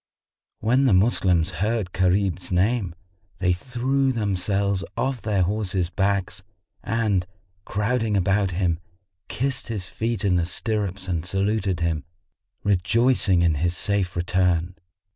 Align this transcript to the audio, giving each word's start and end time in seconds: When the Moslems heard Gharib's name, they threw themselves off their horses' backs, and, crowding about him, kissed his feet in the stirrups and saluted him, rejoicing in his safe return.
When 0.61 0.85
the 0.85 0.93
Moslems 0.95 1.51
heard 1.61 1.91
Gharib's 1.91 2.51
name, 2.51 2.95
they 3.37 3.53
threw 3.53 4.11
themselves 4.11 4.83
off 4.97 5.21
their 5.21 5.43
horses' 5.43 5.91
backs, 5.91 6.41
and, 6.81 7.27
crowding 7.65 8.17
about 8.17 8.49
him, 8.49 8.79
kissed 9.27 9.67
his 9.67 9.89
feet 9.89 10.25
in 10.25 10.37
the 10.37 10.45
stirrups 10.47 11.07
and 11.07 11.23
saluted 11.23 11.81
him, 11.81 12.03
rejoicing 12.63 13.43
in 13.43 13.53
his 13.61 13.77
safe 13.77 14.15
return. 14.15 14.73